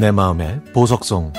내 0.00 0.10
마음의 0.10 0.62
보석성 0.72 1.30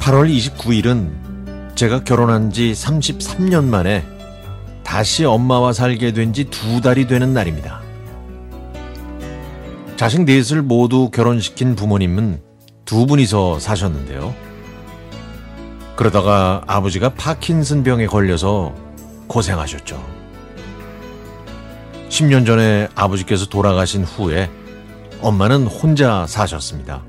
8월 0.00 0.28
29일은 0.34 1.76
제가 1.76 2.04
결혼한 2.04 2.50
지 2.50 2.72
33년 2.72 3.64
만에 3.64 4.04
다시 4.82 5.24
엄마와 5.24 5.72
살게 5.72 6.12
된 6.12 6.32
지 6.32 6.44
두 6.50 6.80
달이 6.80 7.06
되는 7.06 7.32
날입니다. 7.32 7.80
자식 9.96 10.24
넷을 10.24 10.62
모두 10.62 11.10
결혼시킨 11.10 11.76
부모님은 11.76 12.40
두 12.92 13.06
분이서 13.06 13.58
사셨는데요. 13.58 14.34
그러다가 15.96 16.62
아버지가 16.66 17.14
파킨슨 17.14 17.84
병에 17.84 18.06
걸려서 18.06 18.74
고생하셨죠. 19.28 19.98
10년 22.10 22.44
전에 22.44 22.88
아버지께서 22.94 23.46
돌아가신 23.46 24.04
후에 24.04 24.50
엄마는 25.22 25.66
혼자 25.68 26.26
사셨습니다. 26.26 27.02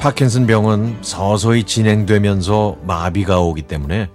파킨슨 0.00 0.48
병은 0.48 0.98
서서히 1.02 1.62
진행되면서 1.62 2.78
마비가 2.82 3.38
오기 3.38 3.62
때문에 3.62 4.10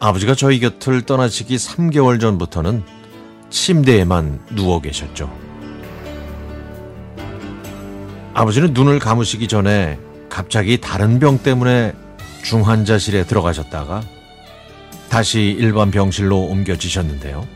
아버지가 0.00 0.34
저희 0.34 0.58
곁을 0.58 1.02
떠나시기 1.02 1.54
3개월 1.54 2.20
전부터는 2.20 2.82
침대에만 3.50 4.40
누워 4.56 4.80
계셨죠. 4.80 5.43
아버지는 8.34 8.74
눈을 8.74 8.98
감으시기 8.98 9.46
전에 9.46 9.98
갑자기 10.28 10.80
다른 10.80 11.20
병 11.20 11.38
때문에 11.38 11.92
중환자실에 12.42 13.24
들어가셨다가 13.24 14.02
다시 15.08 15.56
일반 15.56 15.92
병실로 15.92 16.40
옮겨지셨는데요. 16.40 17.46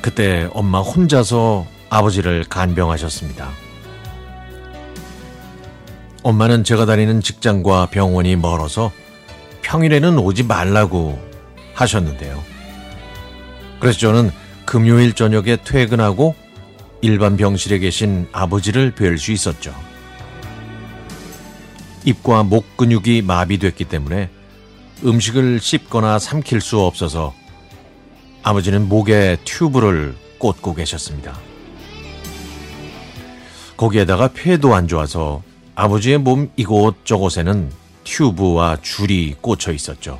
그때 0.00 0.48
엄마 0.54 0.80
혼자서 0.80 1.66
아버지를 1.90 2.44
간병하셨습니다. 2.48 3.50
엄마는 6.22 6.64
제가 6.64 6.86
다니는 6.86 7.20
직장과 7.20 7.88
병원이 7.90 8.36
멀어서 8.36 8.90
평일에는 9.60 10.18
오지 10.18 10.44
말라고 10.44 11.20
하셨는데요. 11.74 12.42
그래서 13.78 13.98
저는 13.98 14.30
금요일 14.64 15.12
저녁에 15.12 15.58
퇴근하고 15.62 16.34
일반 17.00 17.36
병실에 17.36 17.78
계신 17.78 18.26
아버지를 18.32 18.92
뵐 18.92 19.18
수 19.18 19.32
있었죠. 19.32 19.74
입과 22.04 22.42
목 22.42 22.76
근육이 22.76 23.22
마비됐기 23.22 23.84
때문에 23.84 24.30
음식을 25.04 25.60
씹거나 25.60 26.18
삼킬 26.18 26.60
수 26.60 26.80
없어서 26.80 27.34
아버지는 28.42 28.88
목에 28.88 29.36
튜브를 29.44 30.16
꽂고 30.38 30.74
계셨습니다. 30.74 31.38
거기에다가 33.76 34.28
폐도 34.32 34.74
안 34.74 34.88
좋아서 34.88 35.42
아버지의 35.76 36.18
몸 36.18 36.50
이곳저곳에는 36.56 37.70
튜브와 38.02 38.78
줄이 38.82 39.36
꽂혀 39.40 39.72
있었죠. 39.72 40.18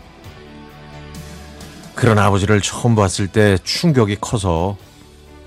그런 1.97 2.19
아버지를 2.19 2.61
처음 2.61 2.95
봤을 2.95 3.27
때 3.27 3.59
충격이 3.65 4.19
커서 4.21 4.77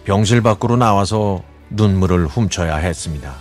병실 0.04 0.42
밖으로 0.42 0.76
나와서 0.78 1.44
눈물을 1.70 2.28
훔쳐야 2.28 2.78
했습니다. 2.78 3.36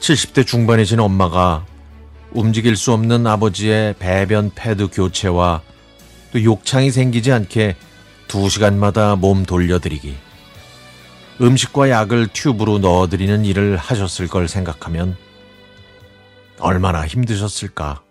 70대 0.00 0.46
중반이신 0.46 1.00
엄마가 1.00 1.64
움직일 2.32 2.76
수 2.76 2.92
없는 2.92 3.26
아버지의 3.26 3.94
배변 3.98 4.50
패드 4.54 4.88
교체와 4.88 5.62
또 6.32 6.42
욕창이 6.42 6.90
생기지 6.90 7.32
않게 7.32 7.76
두 8.26 8.48
시간마다 8.48 9.14
몸 9.14 9.44
돌려드리기, 9.44 10.16
음식과 11.40 11.90
약을 11.90 12.28
튜브로 12.28 12.78
넣어드리는 12.78 13.44
일을 13.44 13.76
하셨을 13.76 14.26
걸 14.28 14.48
생각하면 14.48 15.16
얼마나 16.58 17.06
힘드셨을까 17.06 18.02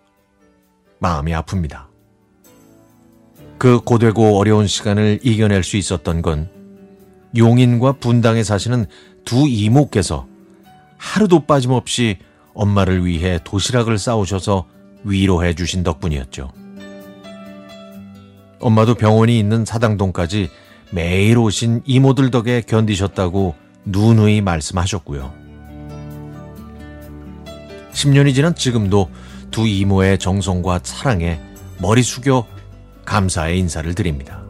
마음이 0.98 1.32
아픕니다. 1.32 1.93
그 3.64 3.80
고되고 3.80 4.38
어려운 4.38 4.66
시간을 4.66 5.20
이겨낼 5.22 5.62
수 5.62 5.78
있었던 5.78 6.20
건 6.20 6.50
용인과 7.34 7.92
분당에 7.92 8.42
사시는 8.42 8.84
두 9.24 9.48
이모께서 9.48 10.26
하루도 10.98 11.46
빠짐없이 11.46 12.18
엄마를 12.52 13.06
위해 13.06 13.38
도시락을 13.42 13.96
싸우셔서 13.96 14.66
위로해 15.04 15.54
주신 15.54 15.82
덕분이었죠. 15.82 16.52
엄마도 18.60 18.96
병원이 18.96 19.38
있는 19.38 19.64
사당동까지 19.64 20.50
매일 20.90 21.38
오신 21.38 21.84
이모들 21.86 22.30
덕에 22.30 22.60
견디셨다고 22.60 23.54
누누이 23.86 24.42
말씀하셨고요. 24.42 25.32
10년이 27.94 28.34
지난 28.34 28.54
지금도 28.54 29.08
두 29.50 29.66
이모의 29.66 30.18
정성과 30.18 30.80
사랑에 30.82 31.40
머리 31.78 32.02
숙여 32.02 32.46
감사의 33.04 33.58
인사를 33.58 33.94
드립니다. 33.94 34.42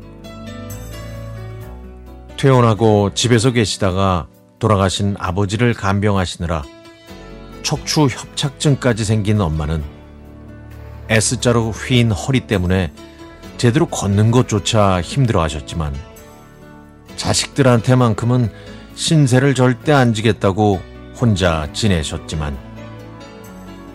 퇴원하고 2.37 3.12
집에서 3.15 3.53
계시다가 3.53 4.26
돌아가신 4.59 5.16
아버지를 5.19 5.75
간병하시느라 5.75 6.62
척추 7.62 8.06
협착증까지 8.06 9.04
생긴 9.04 9.41
엄마는 9.41 9.82
S자로 11.09 11.70
휘인 11.70 12.12
허리 12.12 12.41
때문에 12.41 12.92
제대로 13.56 13.87
걷는 13.87 14.31
것조차 14.31 15.00
힘들어 15.00 15.42
하셨지만 15.42 15.94
자식들한테만큼은 17.16 18.50
신세를 18.94 19.54
절대 19.54 19.92
안 19.92 20.12
지겠다고 20.12 20.81
혼자 21.19 21.69
지내셨지만 21.72 22.56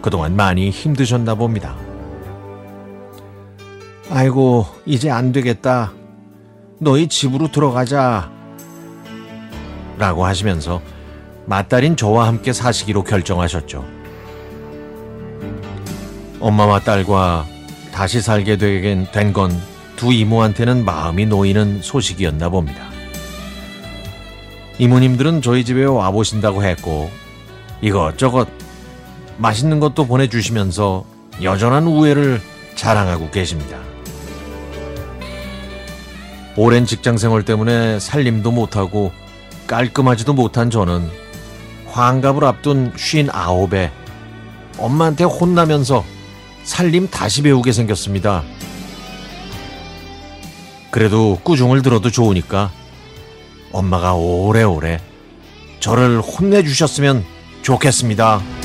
그동안 0.02 0.36
많이 0.36 0.70
힘드셨나 0.70 1.36
봅니다. 1.36 1.76
아이고, 4.10 4.66
이제 4.86 5.10
안 5.10 5.32
되겠다. 5.32 5.92
너희 6.80 7.08
집으로 7.08 7.52
들어가자. 7.52 8.32
라고 9.98 10.26
하시면서 10.26 10.82
맏딸인 11.46 11.96
저와 11.98 12.28
함께 12.28 12.54
사시기로 12.54 13.04
결정하셨죠. 13.04 13.86
엄마와 16.40 16.80
딸과 16.80 17.46
다시 17.92 18.22
살게 18.22 18.58
된 18.58 19.06
건 19.34 19.52
두 20.00 20.14
이모한테는 20.14 20.86
마음이 20.86 21.26
놓이는 21.26 21.82
소식이었나 21.82 22.48
봅니다. 22.48 22.86
이모님들은 24.78 25.42
저희 25.42 25.66
집에 25.66 25.84
와보신다고 25.84 26.64
했고 26.64 27.12
이것저것 27.82 28.48
맛있는 29.40 29.82
것도 29.82 30.06
보내주시면서 30.08 31.04
여전한 31.44 31.86
우애를 31.86 32.40
자랑하고 32.76 33.30
계십니다. 33.32 33.78
오랜 36.62 36.86
직장 36.86 37.18
생활 37.18 37.46
때문에 37.46 38.02
살림도 38.02 38.52
못하고 38.52 39.14
깔끔하지도 39.68 40.34
못한 40.34 40.70
저는 40.70 41.10
환갑을 41.88 42.44
앞둔 42.44 42.92
쉰 42.98 43.30
아홉에 43.32 43.94
엄마한테 44.78 45.24
혼나면서 45.24 46.04
살림 46.66 47.08
다시 47.10 47.44
배우게 47.44 47.72
생겼습니다. 47.72 48.44
그래도 50.92 51.40
꾸중을 51.44 51.82
들어도 51.82 52.12
좋으니까 52.12 52.72
엄마가 53.72 54.16
오래오래 54.16 55.00
저를 55.80 56.20
혼내주셨으면 56.20 57.24
좋겠습니다. 57.62 58.59